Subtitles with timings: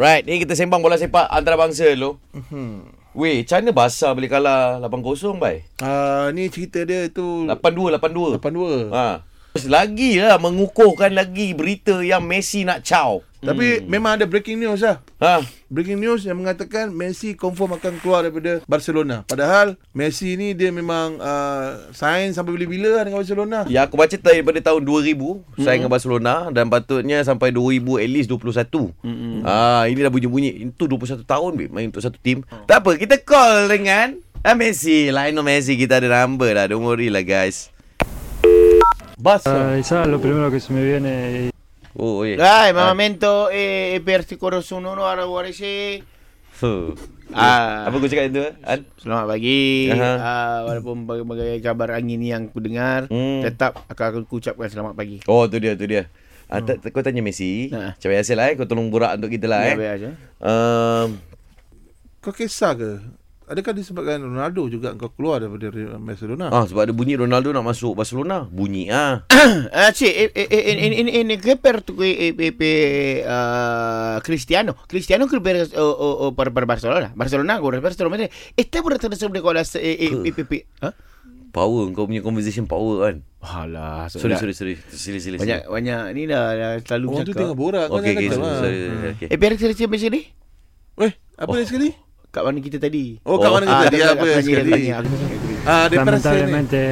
[0.00, 2.16] Right, ni kita sembang bola sepak antarabangsa dulu.
[2.32, 2.88] Hmm.
[3.12, 5.68] Weh, macam mana Barca boleh kalah 8-0, bai?
[5.76, 8.40] Uh, ni cerita dia tu 8-2, 8-2.
[8.40, 8.96] 8-2.
[8.96, 9.20] Ha.
[9.68, 13.20] Lagi lah mengukuhkan lagi berita yang Messi nak caw.
[13.40, 15.00] Tapi memang ada breaking news lah.
[15.16, 15.40] Ha.
[15.72, 19.24] Breaking news yang mengatakan Messi confirm akan keluar daripada Barcelona.
[19.24, 23.58] Padahal Messi ni dia memang uh, sign sampai bila-bila lah dengan Barcelona.
[23.72, 25.64] Ya aku baca daripada tahun 2000 mm-hmm.
[25.64, 28.92] saya dengan Barcelona dan patutnya sampai 2000 at least 21.
[29.00, 29.34] Mm-hmm.
[29.48, 32.44] Ah ini dah bunyi-bunyi itu 21 tahun babe, main untuk satu tim.
[32.52, 32.68] Oh.
[32.68, 35.08] Tak apa kita call dengan ah, Messi.
[35.08, 36.68] Lionel Messi kita ada number lah.
[36.68, 37.72] Don't worry lah guys.
[39.20, 39.52] Barca.
[39.52, 41.52] Uh, quizás lo primero que se me viene
[41.98, 42.38] Oh, yeah.
[42.38, 45.98] Dai, ma momento e eh, per sicuro no ara si.
[46.62, 46.94] Huh.
[47.32, 47.86] Ah.
[47.86, 48.42] Apa kau cakap itu?
[48.62, 48.86] An?
[48.98, 49.90] Selamat pagi.
[49.90, 50.12] Aha.
[50.18, 53.42] Ah, walaupun bagai kabar angin yang aku dengar, Hmm.
[53.42, 55.18] tetap akan aku ucapkan selamat pagi.
[55.30, 56.06] Oh, tu dia, tu dia.
[56.50, 57.70] Ah, t- kau tanya Messi.
[57.70, 57.94] Ha.
[57.94, 58.54] Macam biasa lah eh.
[58.58, 59.76] Kau tolong burak untuk kita lah Ya, eh.
[59.78, 60.10] biar aja.
[60.42, 61.08] Um,
[62.18, 62.98] Kau kisah ke?
[63.50, 66.54] Adakah disebabkan Ronaldo juga kau keluar daripada Barcelona?
[66.54, 68.46] ah, sebab ada bunyi Ronaldo nak masuk Barcelona.
[68.46, 69.26] Bunyi ah.
[69.74, 72.06] Ah, sì, e, e, e, e, e, e, che per tu uh,
[74.22, 78.22] Cristiano, Cristiano che per o, o, o per, per Barcelona, Barcelona per Barcelona,
[78.54, 80.94] e te per terus sobre con las ha?
[81.50, 83.16] Power kau punya conversation power kan.
[83.42, 84.74] Alah, Sorry, sorry, sorry.
[84.94, 85.74] Sila, sila, Banyak sila.
[85.74, 87.40] banyak ni dah, dah selalu Orang tu cakap.
[87.42, 87.88] tengah borak.
[87.90, 89.26] Okay, jangan okay, kacau sorry, sorry, sorry, okay.
[89.26, 90.20] Eh, biar kita siapa sini?
[91.02, 91.90] Eh, apa dia sekali?
[92.30, 93.18] Kat mana kita tadi?
[93.26, 93.74] Oh, kat mana kita?
[93.74, 94.70] Ah, Dia dia apa sekali?
[94.70, 94.94] aku tanya.
[95.66, 96.82] Ah, dia lamentablemente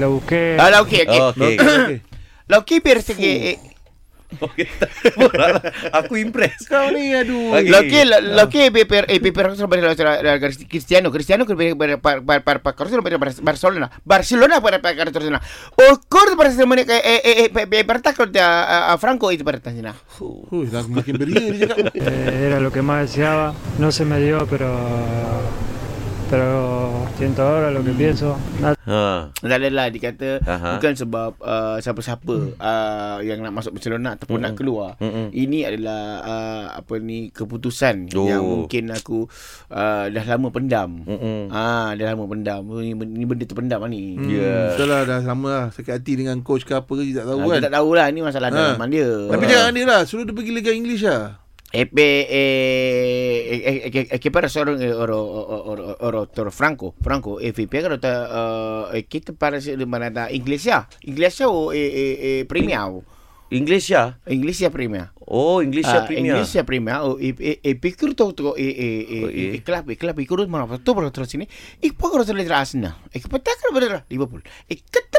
[0.00, 1.04] lo busqué Ah.
[1.20, 1.54] Oh, okay.
[1.54, 2.00] Okay.
[2.48, 2.98] Lah, okey, biar
[4.38, 5.72] tak.
[5.92, 6.66] Aku impress.
[6.66, 7.54] Kau ni aduh.
[7.54, 7.68] Okay.
[7.68, 9.80] Lo que lo que per eh per sobre
[10.68, 15.40] Cristiano Cristiano que para para para para Barcelona Barcelona para para Barcelona
[15.76, 19.94] o corto para eh eh para con a Franco y para Tanzania
[21.58, 21.94] cakap.
[21.94, 24.74] Eh, era lo que más deseaba no se me dio pero
[26.34, 26.50] pero
[27.14, 28.34] siento ahora lo que pienso
[28.84, 29.32] Ha.
[29.40, 30.76] Dah lah dikata Aha.
[30.76, 35.00] bukan sebab uh, siapa-siapa uh, yang nak masuk Barcelona ataupun nak keluar.
[35.00, 35.32] Mm-mm.
[35.32, 38.28] Ini adalah uh, apa ni keputusan Oh.
[38.28, 39.24] yang mungkin aku
[39.70, 41.00] uh, dah lama pendam.
[41.00, 41.48] Mm-mm.
[41.48, 42.60] Ah, dah lama pendam.
[42.76, 44.20] Ni, ni benda terpendam lah ni.
[44.20, 44.76] Hmm, Ya.
[44.76, 47.40] Betul lah dah lama lah sakit hati dengan coach ke apa ke dia tak tahu
[47.40, 47.60] Ah, kan.
[47.62, 48.76] tak tahulah ni masalah Ha.
[48.84, 49.08] dia.
[49.30, 51.40] Tapi jangan dia lah Suruh dia pergi Liga English lah
[51.74, 56.50] Eh, pe, eh, eh, eh, eh, eh, che per solo eh, oro, oro, oro, oro,
[56.50, 61.42] Franco, Franco, e fi piegano ta, eh, che te pare se di manata inglese, inglese
[61.42, 63.02] o eh, eh, eh, premia o,
[63.50, 64.18] English ya?
[64.26, 65.12] inglese premia.
[65.26, 66.34] Oh, English ya Ah, Premier.
[66.34, 69.54] Inglese premia o e e e pikir to to e e Oh, eh.
[69.54, 71.46] e e club e club ikut mana to per terus ini.
[71.80, 72.98] Ik pokok terus letra asna.
[73.12, 74.42] E ke petak ber Liverpool.
[74.66, 75.13] E ke tepat terus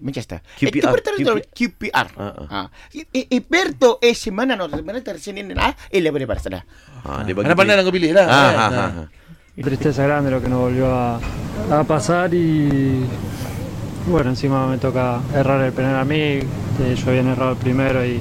[0.00, 0.38] Manchester.
[0.60, 1.18] QPR, ke terus
[1.52, 2.08] QPR.
[2.16, 2.46] Ah, ah.
[2.50, 2.66] Ah.
[4.14, 6.64] Semana no semana terus ini ah e le ber Barcelona.
[7.04, 7.48] Ha, dia bagi.
[7.48, 8.86] Pandai-pandai lah kau pilih lah Ha, ha,
[9.62, 11.20] tristeza grande lo que nos volvió a,
[11.70, 13.04] a pasar y
[14.10, 16.40] bueno encima me toca errar el penal a mí
[16.78, 18.20] yo había errado el primero y,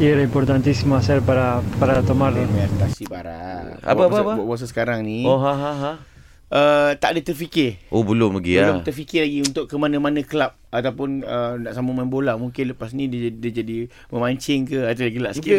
[0.00, 3.76] y era importantísimo hacer para, para tomar Merta si para.
[3.82, 4.32] Apa, apa, apa?
[4.40, 6.13] Masa sekarang ni Oh, ha, ha, ha.
[6.50, 7.78] Uh, tak ada terfikir.
[7.88, 8.68] Oh, belum lagi ya.
[8.68, 12.34] Belum terfikir lagi untuk ke mana-mana kelab ataupun uh, nak sambung main bola.
[12.34, 15.56] Mungkin lepas ni dia, dia jadi memancing ke atau dia gelak sikit.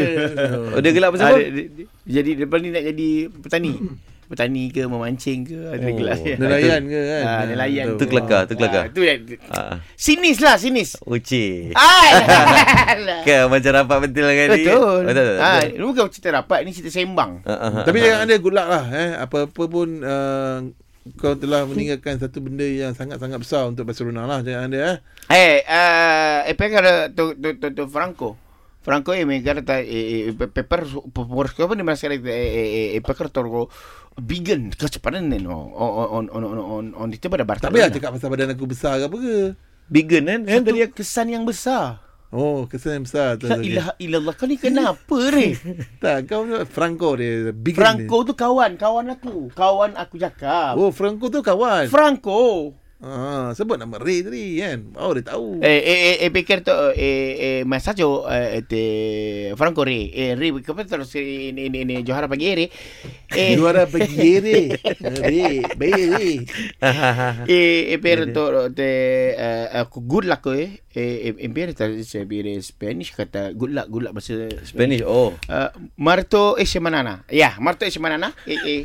[0.75, 1.39] Oh, dia gelap pasal Ah, apa?
[1.39, 3.73] dia, dia, dia, jadi lepas ni nak jadi petani.
[4.25, 6.19] Petani ke memancing ke ada Oh, gelas.
[6.41, 7.23] Nelayan ke kan?
[7.23, 7.85] Ah, nelayan.
[7.95, 8.89] Tu kelakar, tu kelakar.
[8.89, 9.21] Ah, tu yang
[9.53, 9.77] Ah.
[9.93, 10.97] sinis lah, sinis.
[11.05, 11.71] Uci.
[11.77, 12.09] Ah,
[13.27, 14.65] Kan macam rapat betul kan ni.
[14.65, 14.99] Betul.
[15.05, 15.31] Betul.
[15.37, 15.75] Ah, betul.
[15.77, 17.31] ini bukan cerita rapat, ini cerita sembang.
[17.45, 18.03] Ah, ah, ah, Tapi ah.
[18.03, 19.09] jangan ada good luck lah eh.
[19.21, 20.57] Apa-apa pun uh,
[21.21, 24.39] kau telah meninggalkan satu benda yang sangat-sangat besar untuk Barcelona lah.
[24.41, 24.97] Jangan ada eh.
[25.29, 28.44] Eh, uh, eh, tu, tu, tu, tu Franco.
[28.85, 33.65] Franco e mi carta e per per por scopo di mascare e e per torgo
[34.21, 37.89] vegan kecepatan ni no on on on on on di pada Tak payah Barcelona.
[37.89, 39.37] cakap pasal badan aku besar ke apa ke.
[39.89, 40.41] Vegan kan?
[40.45, 41.97] Kan Satu tadi aku kesan yang besar.
[42.29, 43.49] Oh, kesan yang besar tu.
[43.49, 45.57] La ilaha illallah kau ni kenapa ni?
[45.97, 47.49] Tak, kau Franco dia.
[47.53, 49.49] Big Franco tu kawan, kawan aku.
[49.49, 50.77] Kawan aku cakap.
[50.77, 51.89] Oh, Franco tu kawan.
[51.89, 52.73] Franco.
[53.05, 54.89] Ah, sebut nama Ray tadi kan.
[54.97, 55.61] Oh, dia tahu.
[55.61, 58.81] Eh, eh, eh, eh, pikir tu, eh, eh, masajo, eh, te,
[59.53, 62.65] Franco Re, eh, Re, kapa terus ini, ini, ini, Johara pagi Re,
[63.29, 64.65] eh, Juara pergi Ray.
[65.21, 66.33] Ray, baik Ray.
[67.45, 68.41] eh, eh, per tu,
[68.73, 68.89] te,
[69.37, 73.85] eh, aku good luck eh, eh, eh, per tu, saya pilih Spanish kata good luck,
[73.85, 75.05] good luck bahasa Spanish.
[75.05, 75.37] Oh.
[75.45, 77.21] Uh, Marto es semanana.
[77.29, 78.33] Ya, Marto es semanana.
[78.49, 78.81] Eh, eh,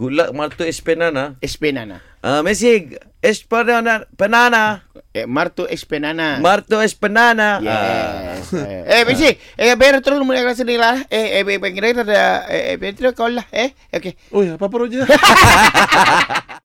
[0.00, 1.36] Good luck Marto Espenana.
[1.44, 2.09] Espenana.
[2.22, 4.04] Ah, Messi es banana.
[4.16, 4.84] banana.
[5.12, 6.38] Eh, Marto Espenana.
[6.38, 7.58] Marto es banana.
[7.64, 8.36] Ah.
[8.36, 8.52] Yes.
[8.54, 11.00] eh, Messi, eh, biar terus mulai kelas ni lah.
[11.08, 13.46] Eh, eh, biar ada, eh, biar terus kau lah.
[13.50, 14.14] Eh, okay.
[14.30, 15.02] Oh ya, apa-apa roja.